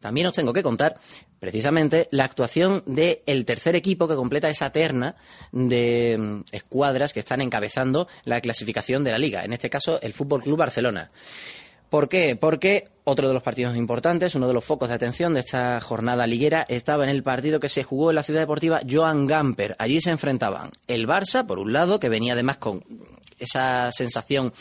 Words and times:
también 0.00 0.26
os 0.26 0.34
tengo 0.34 0.52
que 0.52 0.62
contar 0.62 0.96
precisamente 1.38 2.08
la 2.10 2.24
actuación 2.24 2.82
del 2.86 3.44
tercer 3.44 3.76
equipo 3.76 4.08
que 4.08 4.14
completa 4.14 4.50
esa 4.50 4.70
terna 4.70 5.16
de 5.52 6.16
mm, 6.18 6.40
escuadras 6.52 7.12
que 7.12 7.20
están 7.20 7.40
encabezando 7.40 8.08
la 8.24 8.40
clasificación 8.40 9.04
de 9.04 9.12
la 9.12 9.18
liga, 9.18 9.44
en 9.44 9.52
este 9.52 9.70
caso 9.70 10.00
el 10.02 10.12
Fútbol 10.12 10.42
Club 10.42 10.58
Barcelona. 10.58 11.10
¿Por 11.90 12.08
qué? 12.08 12.36
Porque 12.36 12.88
otro 13.02 13.26
de 13.26 13.34
los 13.34 13.42
partidos 13.42 13.76
importantes, 13.76 14.36
uno 14.36 14.46
de 14.46 14.54
los 14.54 14.64
focos 14.64 14.88
de 14.88 14.94
atención 14.94 15.34
de 15.34 15.40
esta 15.40 15.80
jornada 15.80 16.26
liguera, 16.28 16.64
estaba 16.68 17.02
en 17.02 17.10
el 17.10 17.24
partido 17.24 17.58
que 17.58 17.68
se 17.68 17.82
jugó 17.82 18.10
en 18.10 18.14
la 18.14 18.22
ciudad 18.22 18.40
deportiva 18.40 18.80
Joan 18.88 19.26
Gamper. 19.26 19.74
Allí 19.76 20.00
se 20.00 20.10
enfrentaban 20.10 20.70
el 20.86 21.08
Barça, 21.08 21.44
por 21.44 21.58
un 21.58 21.72
lado, 21.72 21.98
que 21.98 22.08
venía 22.08 22.34
además 22.34 22.58
con 22.58 22.84
esa 23.40 23.90
sensación 23.90 24.52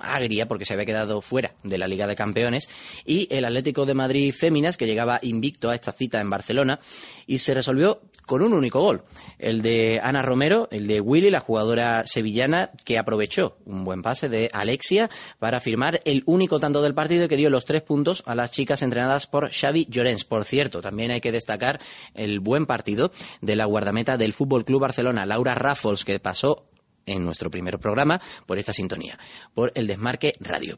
agria 0.00 0.48
porque 0.48 0.64
se 0.64 0.74
había 0.74 0.86
quedado 0.86 1.20
fuera 1.20 1.54
de 1.62 1.78
la 1.78 1.88
Liga 1.88 2.06
de 2.06 2.16
Campeones 2.16 2.68
y 3.04 3.28
el 3.30 3.44
Atlético 3.44 3.86
de 3.86 3.94
Madrid 3.94 4.34
Féminas 4.34 4.76
que 4.76 4.86
llegaba 4.86 5.18
invicto 5.22 5.70
a 5.70 5.74
esta 5.74 5.92
cita 5.92 6.20
en 6.20 6.30
Barcelona 6.30 6.78
y 7.26 7.38
se 7.38 7.54
resolvió 7.54 8.00
con 8.30 8.42
un 8.42 8.54
único 8.54 8.80
gol, 8.80 9.02
el 9.40 9.60
de 9.60 10.00
Ana 10.00 10.22
Romero, 10.22 10.68
el 10.70 10.86
de 10.86 11.00
Willy, 11.00 11.30
la 11.30 11.40
jugadora 11.40 12.06
sevillana 12.06 12.70
que 12.84 12.96
aprovechó 12.96 13.56
un 13.64 13.84
buen 13.84 14.02
pase 14.02 14.28
de 14.28 14.50
Alexia 14.52 15.10
para 15.40 15.58
firmar 15.58 16.00
el 16.04 16.22
único 16.26 16.60
tanto 16.60 16.80
del 16.80 16.94
partido 16.94 17.26
que 17.26 17.36
dio 17.36 17.50
los 17.50 17.64
tres 17.64 17.82
puntos 17.82 18.22
a 18.26 18.36
las 18.36 18.52
chicas 18.52 18.82
entrenadas 18.82 19.26
por 19.26 19.50
Xavi 19.50 19.86
Llorens. 19.90 20.24
Por 20.24 20.44
cierto, 20.44 20.80
también 20.80 21.10
hay 21.10 21.20
que 21.20 21.32
destacar 21.32 21.80
el 22.14 22.38
buen 22.38 22.66
partido 22.66 23.10
de 23.40 23.56
la 23.56 23.64
guardameta 23.64 24.16
del 24.16 24.32
Fútbol 24.32 24.64
Club 24.64 24.82
Barcelona, 24.82 25.26
Laura 25.26 25.56
Raffles, 25.56 26.04
que 26.04 26.20
pasó 26.20 26.69
en 27.10 27.24
nuestro 27.24 27.50
primer 27.50 27.78
programa 27.78 28.20
por 28.46 28.58
esta 28.58 28.72
sintonía, 28.72 29.18
por 29.54 29.72
el 29.74 29.86
Desmarque 29.86 30.34
Radio. 30.40 30.76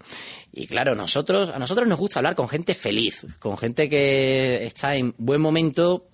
Y 0.52 0.66
claro, 0.66 0.95
nosotros, 0.95 1.50
a 1.50 1.58
nosotros 1.58 1.88
nos 1.88 1.98
gusta 1.98 2.18
hablar 2.18 2.34
con 2.34 2.48
gente 2.48 2.74
feliz, 2.74 3.27
con 3.38 3.56
gente 3.58 3.88
que 3.88 4.64
está 4.66 4.96
en 4.96 5.14
buen 5.18 5.41
momento 5.41 6.08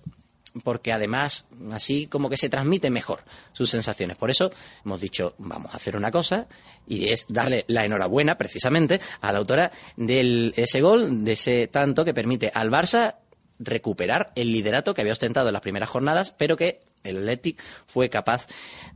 porque 0.63 0.91
además 0.91 1.45
así 1.71 2.07
como 2.07 2.29
que 2.29 2.37
se 2.37 2.49
transmite 2.49 2.89
mejor 2.89 3.23
sus 3.53 3.69
sensaciones. 3.69 4.17
Por 4.17 4.29
eso 4.31 4.51
hemos 4.85 4.99
dicho, 4.99 5.35
vamos 5.37 5.73
a 5.73 5.77
hacer 5.77 5.95
una 5.95 6.11
cosa 6.11 6.47
y 6.87 7.09
es 7.09 7.25
darle 7.29 7.65
la 7.67 7.85
enhorabuena 7.85 8.37
precisamente 8.37 8.99
a 9.21 9.31
la 9.31 9.39
autora 9.39 9.71
de 9.95 10.53
ese 10.55 10.81
gol, 10.81 11.23
de 11.23 11.33
ese 11.33 11.67
tanto 11.67 12.03
que 12.03 12.13
permite 12.13 12.51
al 12.53 12.71
Barça 12.71 13.15
recuperar 13.59 14.31
el 14.35 14.51
liderato 14.51 14.93
que 14.93 15.01
había 15.01 15.13
ostentado 15.13 15.49
en 15.49 15.53
las 15.53 15.61
primeras 15.61 15.89
jornadas, 15.89 16.33
pero 16.37 16.55
que 16.55 16.79
el 17.03 17.17
Athletic 17.17 17.61
fue 17.85 18.09
capaz 18.09 18.47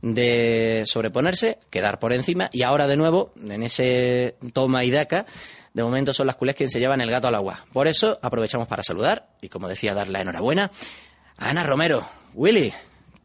de 0.02 0.84
sobreponerse, 0.86 1.58
quedar 1.70 1.98
por 1.98 2.12
encima 2.12 2.50
y 2.52 2.62
ahora 2.62 2.86
de 2.86 2.96
nuevo, 2.96 3.32
en 3.42 3.62
ese 3.62 4.36
toma 4.52 4.84
y 4.84 4.90
daca, 4.90 5.26
de 5.72 5.82
momento 5.82 6.12
son 6.12 6.26
las 6.26 6.36
culés 6.36 6.54
quienes 6.54 6.72
se 6.72 6.80
llevan 6.80 7.00
el 7.00 7.10
gato 7.10 7.28
al 7.28 7.34
agua. 7.34 7.64
Por 7.72 7.88
eso 7.88 8.18
aprovechamos 8.22 8.68
para 8.68 8.82
saludar 8.82 9.28
y, 9.40 9.48
como 9.48 9.68
decía, 9.68 9.94
dar 9.94 10.08
la 10.08 10.20
enhorabuena 10.20 10.70
a 11.36 11.50
Ana 11.50 11.64
Romero. 11.64 12.04
Willy, 12.34 12.72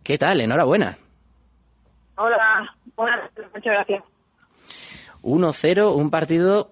¿qué 0.03 0.17
tal? 0.17 0.41
Enhorabuena. 0.41 0.97
Hola, 2.15 2.75
buenas, 2.95 3.31
muchas 3.53 3.73
gracias. 3.73 4.03
1-0, 5.21 5.95
un 5.95 6.09
partido 6.09 6.71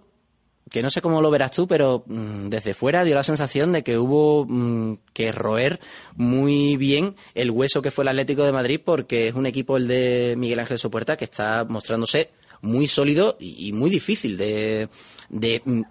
que 0.70 0.82
no 0.82 0.90
sé 0.90 1.02
cómo 1.02 1.22
lo 1.22 1.32
verás 1.32 1.52
tú, 1.52 1.68
pero 1.68 2.04
mm, 2.08 2.50
desde 2.50 2.74
fuera 2.74 3.04
dio 3.04 3.16
la 3.16 3.24
sensación 3.24 3.72
de 3.72 3.84
que 3.84 3.98
hubo 3.98 4.46
mm, 4.48 4.98
que 5.14 5.32
roer 5.32 5.80
muy 6.16 6.78
bien 6.78 7.16
el 7.36 7.52
hueso 7.52 7.82
que 7.82 7.92
fue 7.92 8.04
el 8.04 8.10
Atlético 8.10 8.44
de 8.44 8.52
Madrid, 8.52 8.82
porque 8.84 9.28
es 9.28 9.34
un 9.34 9.46
equipo, 9.46 9.78
el 9.78 9.88
de 9.88 10.36
Miguel 10.38 10.60
Ángel 10.60 10.78
Sopuerta, 10.78 11.18
que 11.18 11.26
está 11.26 11.66
mostrándose 11.68 12.32
muy 12.62 12.88
sólido 12.88 13.38
y, 13.40 13.72
muy 13.74 13.90
difícil 13.90 14.38
de, 14.38 14.90
mm, 15.30 15.82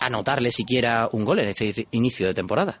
anotarle 0.00 0.50
siquiera 0.50 1.08
un 1.12 1.24
gol 1.24 1.40
en 1.40 1.48
este 1.48 1.86
inicio 1.92 2.26
de 2.26 2.34
temporada. 2.34 2.78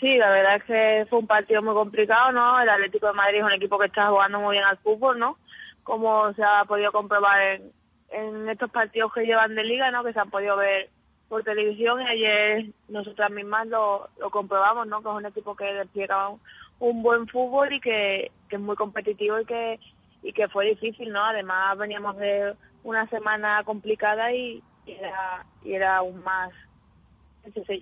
Sí, 0.00 0.16
la 0.16 0.30
verdad 0.30 0.56
es 0.56 0.64
que 0.64 1.06
fue 1.10 1.18
un 1.18 1.26
partido 1.26 1.60
muy 1.60 1.74
complicado, 1.74 2.30
¿no? 2.30 2.60
El 2.60 2.68
Atlético 2.68 3.08
de 3.08 3.14
Madrid 3.14 3.38
es 3.38 3.44
un 3.44 3.52
equipo 3.52 3.78
que 3.78 3.86
está 3.86 4.08
jugando 4.08 4.38
muy 4.38 4.54
bien 4.54 4.64
al 4.64 4.78
fútbol, 4.78 5.18
¿no? 5.18 5.38
Como 5.82 6.32
se 6.34 6.42
ha 6.44 6.64
podido 6.66 6.92
comprobar 6.92 7.40
en, 7.42 7.72
en 8.10 8.48
estos 8.48 8.70
partidos 8.70 9.12
que 9.12 9.24
llevan 9.24 9.54
de 9.54 9.64
liga, 9.64 9.90
¿no? 9.90 10.04
Que 10.04 10.12
se 10.12 10.20
han 10.20 10.30
podido 10.30 10.56
ver 10.56 10.90
por 11.28 11.44
televisión 11.44 12.00
y 12.00 12.06
ayer 12.06 12.66
nosotras 12.88 13.30
mismas 13.30 13.66
lo, 13.68 14.08
lo 14.18 14.30
comprobamos, 14.30 14.86
¿no? 14.86 15.02
Que 15.02 15.08
es 15.08 15.14
un 15.14 15.26
equipo 15.26 15.54
que 15.54 15.64
despliega 15.64 16.30
un, 16.78 17.02
buen 17.02 17.26
fútbol 17.28 17.72
y 17.72 17.80
que, 17.80 18.30
que, 18.48 18.56
es 18.56 18.62
muy 18.62 18.76
competitivo 18.76 19.38
y 19.40 19.44
que 19.44 19.78
y 20.22 20.32
que 20.32 20.48
fue 20.48 20.66
difícil, 20.66 21.12
¿no? 21.12 21.24
Además 21.24 21.76
veníamos 21.78 22.16
de 22.16 22.54
una 22.82 23.06
semana 23.08 23.62
complicada 23.64 24.32
y, 24.32 24.62
era 24.86 25.44
y 25.64 25.74
era 25.74 25.96
aún 25.98 26.22
más 26.24 26.50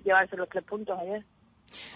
llevarse 0.03 0.37
los 0.37 0.49
tres 0.49 0.63
puntos 0.63 0.97
ayer. 0.99 1.23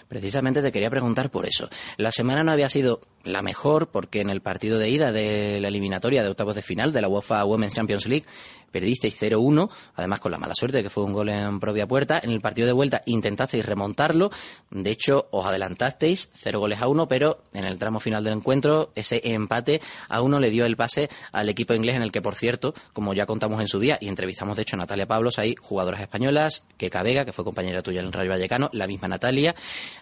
Precisamente 0.08 0.62
te 0.62 0.72
quería 0.72 0.90
preguntar 0.90 1.30
por 1.30 1.46
eso. 1.46 1.70
La 1.98 2.12
semana 2.12 2.44
no 2.44 2.52
había 2.52 2.70
sido 2.70 3.00
la 3.24 3.42
mejor 3.42 3.90
porque 3.90 4.22
en 4.22 4.30
el 4.30 4.42
partido 4.42 4.80
de 4.80 4.90
ida 4.90 5.12
de 5.12 5.60
la 5.62 5.68
eliminatoria 5.68 6.24
de 6.24 6.30
octavos 6.30 6.56
de 6.56 6.62
final 6.62 6.94
de 6.94 7.02
la 7.02 7.08
UEFA 7.08 7.46
Women's 7.46 7.76
Champions 7.76 8.08
League 8.08 8.26
perdisteis 8.72 9.22
0-1, 9.22 9.70
además 9.96 10.20
con 10.20 10.32
la 10.32 10.38
mala 10.38 10.56
suerte 10.56 10.82
que 10.82 10.90
fue 10.90 11.04
un 11.04 11.14
gol 11.14 11.30
en 11.30 11.60
propia 11.60 11.88
puerta. 11.88 12.20
En 12.24 12.32
el 12.32 12.42
partido 12.42 12.66
de 12.66 12.74
vuelta 12.74 13.02
intentasteis 13.06 13.66
remontarlo, 13.66 14.32
de 14.70 14.92
hecho 14.92 15.28
os 15.32 15.46
adelantasteis 15.46 16.30
0 16.34 16.60
goles 16.60 16.82
a 16.82 16.88
1, 16.88 17.08
pero 17.08 17.44
en 17.54 17.66
el 17.66 17.78
tramo 17.78 18.00
final 18.00 18.24
del 18.24 18.34
encuentro 18.34 18.92
ese 18.96 19.22
empate 19.24 19.82
a 20.08 20.22
uno 20.22 20.40
le 20.40 20.50
dio 20.50 20.66
el 20.66 20.78
pase 20.78 21.10
al 21.32 21.50
equipo 21.50 21.74
inglés 21.74 21.96
en 21.96 22.02
el 22.02 22.12
que, 22.12 22.22
por 22.22 22.36
cierto, 22.36 22.74
como 22.94 23.14
ya 23.14 23.26
contamos 23.26 23.62
en 23.62 23.68
su 23.68 23.80
día 23.80 23.98
y 24.02 24.08
entrevistamos 24.08 24.56
de 24.56 24.64
hecho 24.64 24.76
a 24.76 24.80
Natalia 24.80 25.08
Pablos, 25.08 25.38
hay 25.38 25.56
jugadoras 25.60 26.02
españolas, 26.02 26.64
que 26.78 26.90
Vega, 27.02 27.26
que 27.26 27.34
fue 27.34 27.44
compañera 27.44 27.82
tuya 27.82 28.02
en 28.02 28.06
el 28.08 28.14
Rayo 28.14 28.30
Vallecano, 28.30 28.70
la 28.74 28.86
misma 28.86 29.08
Natalia, 29.08 29.56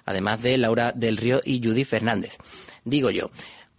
además 0.06 0.42
de 0.42 0.58
Laura 0.58 0.92
del 0.92 1.16
Río 1.16 1.40
y 1.46 1.64
Judy 1.64 1.86
Fernández. 1.86 2.38
Digo 2.90 3.10
yo, 3.12 3.30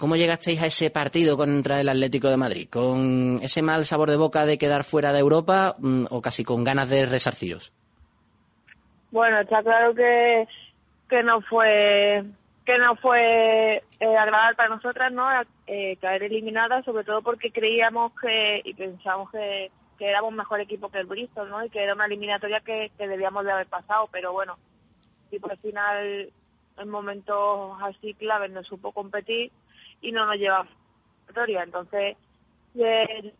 ¿Cómo 0.00 0.16
llegasteis 0.16 0.62
a 0.62 0.66
ese 0.66 0.90
partido 0.90 1.36
contra 1.36 1.78
el 1.78 1.88
Atlético 1.90 2.30
de 2.30 2.38
Madrid? 2.38 2.68
¿Con 2.70 3.38
ese 3.42 3.60
mal 3.60 3.84
sabor 3.84 4.08
de 4.08 4.16
boca 4.16 4.46
de 4.46 4.56
quedar 4.56 4.82
fuera 4.82 5.12
de 5.12 5.18
Europa 5.18 5.76
mm, 5.78 6.06
o 6.08 6.22
casi 6.22 6.42
con 6.42 6.64
ganas 6.64 6.88
de 6.88 7.04
resarciros? 7.04 7.70
Bueno, 9.10 9.40
está 9.40 9.62
claro 9.62 9.94
que, 9.94 10.48
que 11.06 11.22
no 11.22 11.42
fue 11.42 12.24
que 12.64 12.78
no 12.78 12.96
fue 12.96 13.76
eh, 13.76 14.16
agradable 14.16 14.56
para 14.56 14.68
nosotras 14.70 15.12
no 15.12 15.26
eh, 15.66 15.96
caer 16.00 16.22
eliminada 16.22 16.82
sobre 16.82 17.04
todo 17.04 17.20
porque 17.20 17.50
creíamos 17.50 18.12
que 18.20 18.62
y 18.64 18.72
pensamos 18.72 19.30
que, 19.30 19.70
que 19.98 20.08
éramos 20.08 20.32
mejor 20.32 20.60
equipo 20.60 20.88
que 20.88 21.00
el 21.00 21.06
Bristol 21.06 21.50
no 21.50 21.64
y 21.64 21.68
que 21.68 21.82
era 21.82 21.94
una 21.94 22.06
eliminatoria 22.06 22.60
que, 22.60 22.90
que 22.96 23.08
debíamos 23.08 23.44
de 23.44 23.52
haber 23.52 23.66
pasado 23.66 24.08
pero 24.12 24.32
bueno 24.32 24.56
y 25.30 25.38
por 25.38 25.56
final 25.58 26.30
en 26.80 26.88
momentos 26.88 27.76
así 27.82 28.14
claves 28.14 28.50
no 28.50 28.62
supo 28.64 28.92
competir 28.92 29.52
y 30.00 30.12
no 30.12 30.26
nos 30.26 30.36
lleva 30.36 30.66
victoria. 31.26 31.62
Entonces, 31.62 32.16
eh, 32.74 33.34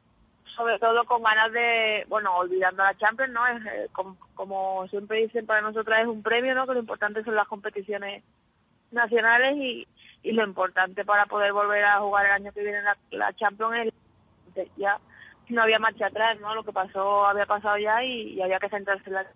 sobre 0.56 0.78
todo 0.78 1.04
con 1.04 1.22
ganas 1.22 1.52
de, 1.52 2.04
bueno, 2.08 2.36
olvidando 2.36 2.82
la 2.82 2.96
Champions, 2.96 3.32
¿no? 3.32 3.46
Es, 3.46 3.66
eh, 3.66 3.88
como, 4.34 4.86
siempre 4.88 5.22
dicen 5.22 5.46
para 5.46 5.60
nosotras 5.60 6.02
es 6.02 6.06
un 6.06 6.22
premio, 6.22 6.54
¿no? 6.54 6.66
Que 6.66 6.74
lo 6.74 6.80
importante 6.80 7.24
son 7.24 7.34
las 7.34 7.48
competiciones 7.48 8.22
nacionales 8.90 9.56
y, 9.56 9.86
y 10.22 10.32
lo 10.32 10.44
importante 10.44 11.04
para 11.04 11.26
poder 11.26 11.52
volver 11.52 11.84
a 11.84 12.00
jugar 12.00 12.26
el 12.26 12.32
año 12.32 12.52
que 12.52 12.62
viene 12.62 12.82
la, 12.82 12.96
la 13.10 13.32
Champions 13.34 13.92
es 14.54 14.68
ya 14.76 14.98
no 15.48 15.62
había 15.62 15.78
marcha 15.78 16.06
atrás, 16.06 16.38
¿no? 16.40 16.54
Lo 16.54 16.64
que 16.64 16.72
pasó 16.72 17.26
había 17.26 17.46
pasado 17.46 17.78
ya 17.78 18.04
y, 18.04 18.40
había 18.40 18.58
que 18.58 18.68
centrarse 18.68 19.08
en 19.08 19.14
la, 19.14 19.26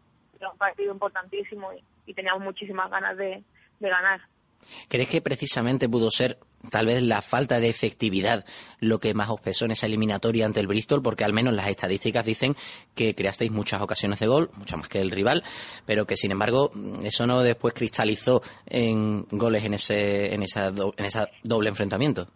un 0.53 0.59
partido 0.59 0.93
importantísimo 0.93 1.71
y 2.07 2.15
teníamos 2.15 2.43
muchísimas 2.43 2.91
ganas 2.91 3.17
de, 3.17 3.43
de 3.85 3.91
ganar. 3.91 4.21
¿Crees 4.89 5.09
que 5.09 5.21
precisamente 5.21 5.89
pudo 5.89 6.11
ser 6.11 6.39
tal 6.71 6.87
vez 6.87 7.03
la 7.03 7.21
falta 7.21 7.61
de 7.61 7.69
efectividad 7.69 8.45
lo 8.81 8.99
que 8.99 9.15
más 9.15 9.29
os 9.29 9.41
pesó 9.41 9.67
en 9.67 9.73
esa 9.73 9.87
eliminatoria 9.87 10.47
ante 10.47 10.61
el 10.61 10.67
Bristol? 10.67 11.03
Porque 11.03 11.25
al 11.25 11.33
menos 11.33 11.55
las 11.55 11.69
estadísticas 11.69 12.25
dicen 12.25 12.55
que 12.95 13.15
creasteis 13.15 13.51
muchas 13.51 13.83
ocasiones 13.83 14.21
de 14.21 14.27
gol, 14.27 14.49
muchas 14.57 14.79
más 14.79 14.89
que 14.89 15.01
el 15.01 15.11
rival, 15.11 15.43
pero 15.87 16.07
que 16.07 16.17
sin 16.17 16.33
embargo 16.33 16.71
eso 17.03 17.27
no 17.27 17.43
después 17.43 17.75
cristalizó 17.75 18.43
en 18.67 19.25
goles 19.31 19.65
en 19.65 19.75
ese, 19.75 20.35
en 20.35 20.43
esa, 20.43 20.69
en 20.69 21.05
esa 21.05 21.29
doble 21.43 21.69
enfrentamiento. 21.69 22.27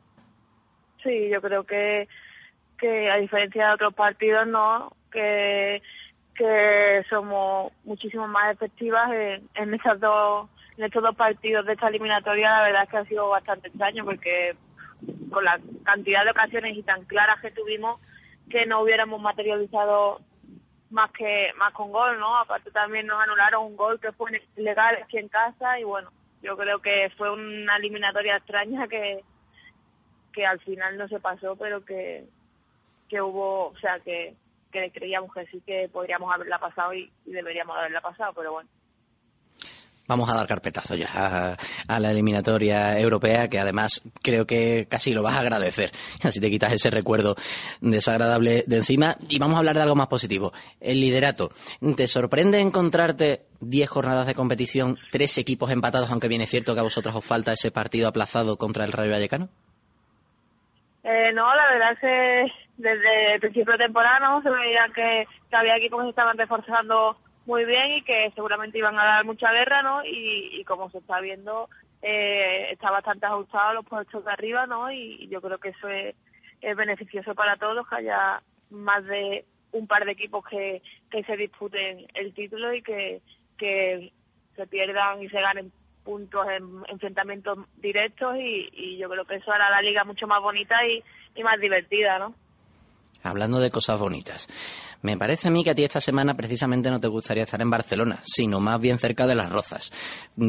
Sí, 1.03 1.29
yo 1.33 1.41
creo 1.41 1.65
que, 1.65 2.09
que 2.79 3.11
a 3.11 3.17
diferencia 3.17 3.69
de 3.69 3.75
otros 3.75 3.95
partidos, 3.95 4.47
no, 4.47 4.93
que, 5.11 5.81
que 6.35 7.03
somos 7.09 7.73
muchísimo 7.85 8.27
más 8.27 8.53
efectivas 8.53 9.11
en, 9.13 9.49
en 9.55 9.75
esas 9.75 9.99
dos 10.01 10.51
en 10.79 10.85
estos 10.85 11.03
dos 11.03 11.17
partidos 11.17 11.67
de 11.67 11.73
esta 11.73 11.89
eliminatoria 11.89 12.51
la 12.51 12.63
verdad 12.63 12.83
es 12.85 12.89
que 12.89 12.97
ha 12.97 13.05
sido 13.05 13.29
bastante 13.29 13.67
extraño 13.67 14.05
porque 14.05 14.57
con 15.31 15.45
la 15.45 15.61
cantidad 15.85 16.25
de 16.25 16.31
ocasiones 16.31 16.77
y 16.77 16.83
tan 16.85 17.05
claras 17.05 17.41
que 17.41 17.51
tuvimos 17.51 18.01
que 18.49 18.65
no 18.65 18.83
hubiéramos 18.83 19.21
materializado 19.21 20.21
más 20.91 21.11
que 21.13 21.51
más 21.59 21.73
con 21.75 21.93
gol, 21.93 22.19
¿no? 22.19 22.39
Aparte 22.39 22.71
también 22.71 23.07
nos 23.07 23.21
anularon 23.21 23.67
un 23.67 23.77
gol 23.77 24.01
que 24.01 24.13
fue 24.13 24.31
ilegal 24.57 24.97
aquí 25.03 25.19
en 25.19 25.29
casa 25.29 25.79
y 25.81 25.85
bueno, 25.85 26.11
yo 26.43 26.57
creo 26.57 26.81
que 26.81 27.11
fue 27.19 27.31
una 27.31 27.77
eliminatoria 27.77 28.37
extraña 28.37 28.87
que 28.87 29.23
que 30.33 30.47
al 30.47 30.61
final 30.61 30.97
no 30.97 31.09
se 31.09 31.19
pasó, 31.19 31.57
pero 31.57 31.85
que 31.85 32.25
que 33.09 33.21
hubo, 33.21 33.67
o 33.67 33.79
sea, 33.79 33.99
que 33.99 34.35
que 34.71 34.93
creíamos 34.93 35.35
que 35.35 35.47
sí 35.47 35.61
que 35.67 35.89
podríamos 35.93 36.33
haberla 36.33 36.59
pasado 36.61 36.95
y 36.95 37.11
deberíamos 37.25 37.77
haberla 37.77 38.01
pasado, 38.01 38.33
pero 38.35 38.53
bueno. 38.53 38.69
Vamos 40.09 40.29
a 40.31 40.35
dar 40.35 40.47
carpetazo 40.49 40.97
ya 40.97 41.57
a, 41.87 42.01
la 42.01 42.11
eliminatoria 42.11 42.99
europea, 42.99 43.49
que 43.49 43.61
además 43.61 44.03
creo 44.23 44.47
que 44.47 44.87
casi 44.91 45.13
lo 45.13 45.23
vas 45.23 45.37
a 45.37 45.41
agradecer. 45.41 45.91
Así 46.25 46.41
te 46.41 46.51
quitas 46.51 46.73
ese 46.73 46.91
recuerdo 46.91 47.37
desagradable 47.81 48.65
de 48.67 48.77
encima. 48.77 49.17
Y 49.29 49.39
vamos 49.39 49.57
a 49.57 49.59
hablar 49.59 49.77
de 49.77 49.83
algo 49.83 49.95
más 49.95 50.09
positivo. 50.09 50.53
El 50.81 51.01
liderato. 51.01 51.51
¿Te 51.97 52.07
sorprende 52.07 52.59
encontrarte 52.59 53.43
10 53.61 53.89
jornadas 53.89 54.27
de 54.27 54.35
competición, 54.35 54.99
tres 55.11 55.37
equipos 55.39 55.71
empatados, 55.71 56.11
aunque 56.11 56.29
bien 56.29 56.41
es 56.41 56.51
cierto 56.51 56.75
que 56.75 56.81
a 56.81 56.85
vosotros 56.85 57.15
os 57.15 57.25
falta 57.25 57.53
ese 57.53 57.71
partido 57.71 58.09
aplazado 58.09 58.57
contra 58.57 58.85
el 58.85 58.93
Rayo 58.93 59.13
Vallecano? 59.13 59.49
Eh, 61.05 61.33
no, 61.33 61.55
la 61.55 61.71
verdad 61.71 61.93
es 61.93 62.01
que 62.01 62.53
desde 62.77 63.35
el 63.35 63.41
principio 63.41 63.73
de 63.73 63.85
temporada 63.85 64.21
¿no? 64.21 64.43
se 64.43 64.51
veía 64.51 64.87
que, 64.95 65.27
que 65.51 65.57
había 65.57 65.77
equipos 65.77 66.03
que 66.03 66.11
estaban 66.11 66.39
reforzando 66.39 67.17
muy 67.49 67.65
bien 67.65 67.93
y 67.93 68.03
que 68.03 68.31
seguramente 68.35 68.77
iban 68.77 68.99
a 68.99 69.05
dar 69.05 69.25
mucha 69.25 69.51
guerra, 69.51 69.83
¿no? 69.83 70.05
Y, 70.05 70.63
como 70.65 70.91
se 70.91 70.99
está 70.99 71.19
viendo, 71.21 71.71
eh, 72.03 72.69
está 72.71 72.91
bastante 72.91 73.25
ajustado 73.25 73.73
los 73.73 73.87
puestos 73.87 74.23
de 74.23 74.31
arriba, 74.31 74.67
¿no? 74.67 74.93
Y, 74.93 75.27
yo 75.29 75.41
creo 75.41 75.57
que 75.57 75.71
eso 75.71 75.89
es, 75.89 76.15
beneficioso 76.77 77.35
para 77.35 77.57
todos, 77.57 77.89
que 77.89 77.97
haya 77.97 78.43
más 78.69 79.03
de 79.07 79.47
un 79.73 79.87
par 79.87 80.05
de 80.05 80.13
equipos 80.13 80.45
que, 80.45 80.83
que 81.11 81.25
se 81.25 81.37
disputen 81.39 82.07
el 82.15 82.35
título 82.35 82.75
y 82.75 82.83
que, 82.83 83.23
que 83.57 84.13
se 84.55 84.67
pierdan 84.67 85.23
y 85.23 85.29
se 85.31 85.41
ganen 85.41 85.73
puntos 86.05 86.47
en 86.49 86.83
enfrentamientos 86.89 87.59
directos 87.77 88.37
y, 88.37 88.69
y 88.73 88.99
yo 88.99 89.09
creo 89.09 89.25
que 89.25 89.37
eso 89.37 89.53
hará 89.53 89.71
la 89.71 89.81
liga 89.81 90.05
mucho 90.05 90.27
más 90.27 90.43
bonita 90.43 90.87
y, 90.87 91.03
y 91.35 91.43
más 91.43 91.59
divertida, 91.59 92.19
¿no? 92.19 92.35
Hablando 93.23 93.61
de 93.61 93.71
cosas 93.71 93.99
bonitas. 93.99 94.49
Me 95.01 95.17
parece 95.17 95.47
a 95.47 95.51
mí 95.53 95.63
que 95.63 95.71
a 95.71 95.75
ti 95.77 95.85
esta 95.85 96.01
semana 96.01 96.35
precisamente 96.35 96.91
no 96.91 96.99
te 96.99 97.07
gustaría 97.07 97.45
estar 97.45 97.61
en 97.63 97.71
Barcelona, 97.71 98.19
sino 98.25 98.59
más 98.59 98.81
bien 98.81 98.99
cerca 98.99 99.29
de 99.29 99.37
las 99.37 99.53
Rozas. 99.53 99.93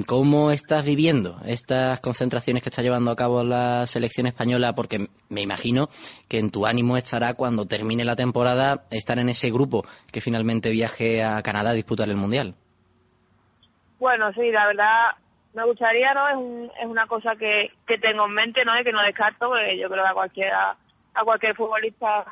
¿Cómo 0.08 0.50
estás 0.50 0.84
viviendo 0.84 1.40
estas 1.46 2.00
concentraciones 2.00 2.64
que 2.64 2.70
está 2.70 2.82
llevando 2.82 3.12
a 3.12 3.16
cabo 3.16 3.44
la 3.44 3.86
selección 3.86 4.26
española? 4.26 4.74
Porque 4.74 5.06
me 5.30 5.42
imagino 5.42 5.88
que 6.28 6.40
en 6.40 6.50
tu 6.50 6.66
ánimo 6.66 6.98
estará 6.98 7.36
cuando 7.36 7.68
termine 7.68 8.04
la 8.04 8.16
temporada 8.16 8.86
estar 8.90 9.20
en 9.20 9.30
ese 9.30 9.52
grupo 9.52 9.86
que 10.12 10.20
finalmente 10.20 10.72
viaje 10.72 11.24
a 11.24 11.44
Canadá 11.44 11.70
a 11.70 11.74
disputar 11.74 12.10
el 12.10 12.16
Mundial. 12.16 12.56
Bueno, 14.00 14.34
sí, 14.34 14.50
la 14.50 14.66
verdad 14.66 15.12
me 15.54 15.64
gustaría, 15.66 16.12
¿no? 16.16 16.28
Es, 16.66 16.72
es 16.82 16.88
una 16.88 17.06
cosa 17.06 17.36
que, 17.36 17.72
que 17.86 18.00
tengo 18.00 18.26
en 18.26 18.34
mente, 18.34 18.66
¿no? 18.66 18.80
Y 18.80 18.84
que 18.84 18.92
no 18.92 19.02
descarto, 19.04 19.48
porque 19.48 19.78
yo 19.78 19.90
creo 19.90 20.04
que 20.04 20.10
a 20.10 20.14
cualquiera, 20.14 20.78
a 21.14 21.24
cualquier 21.24 21.56
futbolista 21.56 22.26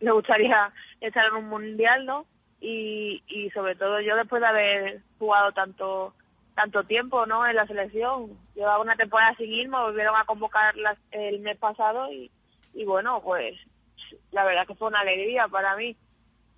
me 0.00 0.12
gustaría 0.12 0.72
estar 1.00 1.26
en 1.26 1.34
un 1.34 1.48
mundial, 1.48 2.06
¿no? 2.06 2.26
Y, 2.60 3.22
y 3.28 3.50
sobre 3.50 3.76
todo 3.76 4.00
yo 4.00 4.16
después 4.16 4.40
de 4.40 4.48
haber 4.48 5.00
jugado 5.18 5.52
tanto 5.52 6.14
tanto 6.54 6.82
tiempo, 6.82 7.24
¿no? 7.24 7.46
En 7.46 7.54
la 7.54 7.68
selección, 7.68 8.36
llevaba 8.56 8.82
una 8.82 8.96
temporada 8.96 9.32
sin 9.36 9.52
ir, 9.52 9.68
me 9.68 9.78
volvieron 9.78 10.16
a 10.16 10.24
convocar 10.24 10.74
el 11.12 11.38
mes 11.38 11.56
pasado 11.56 12.12
y, 12.12 12.32
y 12.74 12.84
bueno, 12.84 13.20
pues 13.22 13.56
la 14.32 14.44
verdad 14.44 14.66
que 14.66 14.74
fue 14.74 14.88
una 14.88 15.00
alegría 15.00 15.46
para 15.46 15.76
mí. 15.76 15.96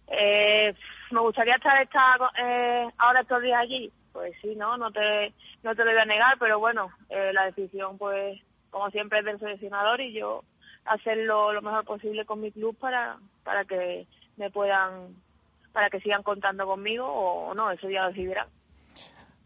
Eh, 0.06 0.75
me 1.10 1.20
gustaría 1.20 1.56
estar 1.56 1.81
esta, 1.82 2.16
eh, 2.38 2.88
ahora 2.96 3.20
estos 3.20 3.43
días 3.43 3.60
allí, 3.60 3.93
pues 4.12 4.32
sí, 4.40 4.54
no, 4.56 4.78
no 4.78 4.90
te 4.90 5.34
no 5.62 5.75
te 5.75 5.84
lo 5.84 5.90
voy 5.90 6.00
a 6.00 6.04
negar, 6.06 6.36
pero 6.38 6.58
bueno, 6.58 6.90
eh, 7.10 7.32
la 7.34 7.44
decisión 7.44 7.98
pues 7.98 8.40
como 8.70 8.90
siempre 8.90 9.19
es 9.19 9.25
del 9.26 9.38
seleccionador 9.38 10.00
y 10.00 10.12
yo 10.12 10.43
hacerlo 10.85 11.53
lo 11.53 11.62
mejor 11.62 11.85
posible 11.85 12.25
con 12.25 12.41
mi 12.41 12.50
club 12.50 12.77
para, 12.77 13.19
para 13.44 13.65
que 13.65 14.06
me 14.37 14.50
puedan, 14.50 15.15
para 15.73 15.91
que 15.91 16.00
sigan 16.00 16.23
contando 16.23 16.67
conmigo 16.67 17.06
o, 17.06 17.55
no, 17.55 17.71
eso 17.71 17.88
ya 17.88 18.03
lo 18.03 18.09
decidirán. 18.09 18.47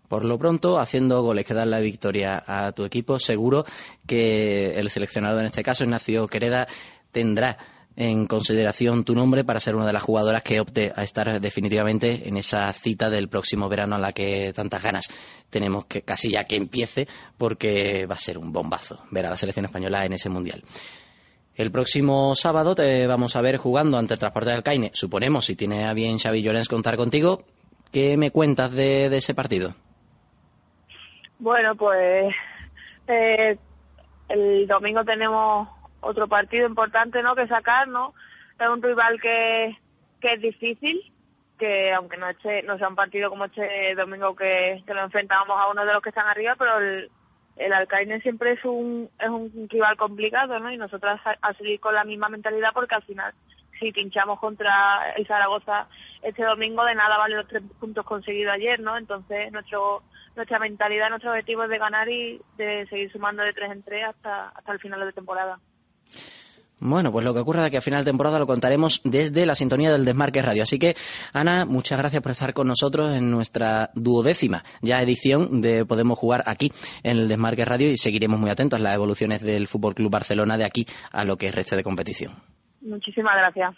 Por 0.09 0.25
lo 0.25 0.39
pronto, 0.39 0.79
haciendo 0.79 1.23
goles 1.23 1.47
que 1.47 1.55
dan 1.55 1.71
la 1.71 1.81
victoria 1.81 2.43
a 2.47 2.73
tu 2.73 2.85
equipo, 2.85 3.19
seguro 3.19 3.65
que 4.07 4.79
el 4.79 4.91
seleccionado 4.91 5.41
en 5.41 5.47
este 5.47 5.63
caso, 5.63 5.85
Ignacio 5.85 6.29
Quereda, 6.29 6.69
tendrá 7.11 7.57
en 7.97 8.27
consideración 8.27 9.05
tu 9.05 9.15
nombre 9.15 9.45
para 9.45 9.61
ser 9.61 9.77
una 9.77 9.87
de 9.87 9.93
las 9.93 10.03
jugadoras 10.03 10.43
que 10.43 10.61
opte 10.61 10.93
a 10.95 11.05
estar 11.05 11.41
definitivamente 11.41 12.29
en 12.29 12.37
esa 12.37 12.73
cita 12.73 13.09
del 13.09 13.29
próximo 13.29 13.69
verano 13.69 13.95
a 13.95 13.99
la 13.99 14.13
que 14.13 14.53
tantas 14.55 14.83
ganas 14.83 15.07
tenemos 15.49 15.87
que 15.87 16.03
casi 16.03 16.33
ya 16.33 16.45
que 16.45 16.57
empiece 16.57 17.07
porque 17.39 18.07
va 18.07 18.17
a 18.17 18.19
ser 18.19 18.39
un 18.39 18.53
bombazo 18.53 19.05
ver 19.11 19.27
a 19.27 19.31
la 19.31 19.37
selección 19.37 19.67
española 19.67 20.05
en 20.05 20.15
ese 20.15 20.29
mundial. 20.29 20.63
El 21.56 21.71
próximo 21.71 22.35
sábado 22.35 22.75
te 22.75 23.06
vamos 23.06 23.37
a 23.37 23.41
ver 23.41 23.59
jugando 23.59 23.97
ante 23.97 24.15
el 24.15 24.21
Transporte 24.21 24.51
del 24.51 24.65
Caine. 24.65 24.91
Suponemos, 24.93 25.47
si 25.47 25.55
tiene 25.55 25.85
a 25.85 25.93
bien 25.93 26.19
Xavi 26.19 26.43
Llorens 26.43 26.69
contar 26.69 26.97
contigo, 26.97 27.45
¿qué 27.93 28.17
me 28.17 28.33
cuentas 28.33 28.75
de, 28.75 29.06
ese 29.06 29.35
partido? 29.35 29.71
Bueno, 31.39 31.77
pues 31.77 32.35
eh, 33.06 33.56
el 34.29 34.67
domingo 34.67 35.05
tenemos 35.05 35.69
otro 36.01 36.27
partido 36.27 36.67
importante 36.67 37.23
no 37.23 37.37
que 37.37 37.47
sacar, 37.47 37.87
¿no? 37.87 38.15
Es 38.59 38.69
un 38.69 38.83
rival 38.83 39.21
que, 39.21 39.79
que 40.21 40.33
es 40.35 40.41
difícil, 40.41 41.00
que 41.57 41.93
aunque 41.93 42.17
no, 42.17 42.27
no 42.65 42.79
sea 42.79 42.89
un 42.89 42.97
partido 42.97 43.31
como 43.31 43.45
este 43.45 43.95
domingo 43.95 44.35
que, 44.35 44.83
que 44.85 44.95
lo 44.95 45.05
enfrentamos 45.05 45.57
a 45.57 45.71
uno 45.71 45.87
de 45.87 45.93
los 45.93 46.03
que 46.03 46.09
están 46.09 46.27
arriba, 46.27 46.57
pero 46.59 46.79
el, 46.81 47.11
el 47.56 47.73
Alcaine 47.73 48.21
siempre 48.21 48.53
es 48.53 48.65
un, 48.65 49.09
es 49.19 49.29
un 49.29 49.69
rival 49.69 49.97
complicado, 49.97 50.59
¿no? 50.59 50.73
Y 50.73 50.77
nosotras 50.77 51.21
a, 51.25 51.55
seguir 51.55 51.81
con 51.81 51.95
la 51.95 52.05
misma 52.05 52.29
mentalidad 52.29 52.71
porque 52.73 52.95
al 52.97 53.03
final, 53.03 53.33
si 53.79 53.93
pinchamos 53.93 54.41
contra 54.41 55.12
el 55.17 55.27
Zaragoza 55.27 55.87
este 56.23 56.43
domingo, 56.43 56.85
de 56.85 56.95
nada 56.95 57.17
vale 57.17 57.37
los 57.37 57.49
tres 57.49 57.62
puntos 57.79 58.05
conseguidos 58.05 58.55
ayer, 58.55 58.81
¿no? 58.81 58.97
Entonces, 58.97 59.53
nuestro 59.53 60.03
nuestra 60.37 60.59
mentalidad, 60.59 61.11
nuestro 61.11 61.31
objetivo 61.31 61.62
es 61.62 61.71
de 61.71 61.79
ganar 61.79 62.09
y 62.09 62.41
de 62.56 62.87
seguir 62.89 63.12
sumando 63.12 63.43
de 63.43 63.53
tres 63.53 63.71
en 63.71 63.85
tres 63.85 64.05
hasta, 64.05 64.49
hasta 64.49 64.73
el 64.73 64.81
final 64.81 65.00
de 65.00 65.12
temporada. 65.12 65.61
Bueno, 66.81 67.12
pues 67.12 67.25
lo 67.25 67.32
que 67.32 67.41
ocurra 67.41 67.62
de 67.62 67.71
que 67.71 67.76
a 67.76 67.81
final 67.81 68.05
de 68.05 68.11
temporada 68.11 68.38
lo 68.38 68.47
contaremos 68.47 69.00
desde 69.05 69.47
la 69.47 69.55
sintonía 69.55 69.93
del 69.93 70.05
Desmarque 70.05 70.43
Radio. 70.43 70.65
Así 70.65 70.79
que, 70.79 70.94
Ana, 71.32 71.65
muchas 71.65 71.99
gracias 71.99 72.21
por 72.21 72.32
estar 72.32 72.53
con 72.53 72.67
nosotros 72.67 73.12
en 73.12 73.31
nuestra 73.31 73.91
duodécima 73.94 74.65
ya 74.82 75.00
edición 75.00 75.61
de 75.61 75.85
Podemos 75.87 76.19
Jugar 76.19 76.43
aquí 76.47 76.73
en 77.03 77.19
el 77.19 77.29
Desmarque 77.29 77.65
Radio 77.65 77.88
y 77.91 77.97
seguiremos 77.97 78.41
muy 78.41 78.50
atentos 78.50 78.79
a 78.79 78.82
las 78.82 78.94
evoluciones 78.94 79.41
del 79.41 79.69
Fútbol 79.69 79.94
Club 79.94 80.11
Barcelona 80.11 80.59
de 80.59 80.65
aquí 80.65 80.87
a 81.12 81.25
lo 81.25 81.37
que 81.37 81.53
reste 81.53 81.76
de 81.76 81.85
competición. 81.85 82.32
Muchísimas 82.81 83.37
gracias. 83.37 83.75